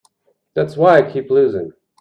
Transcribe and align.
That's 0.55 0.75
why 0.75 0.97
I 0.97 1.11
keep 1.11 1.29
losing. 1.29 1.73